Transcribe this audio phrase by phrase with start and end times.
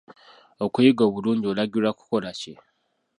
[0.65, 2.53] Okuyiga obulungi olagirwa kukola ki?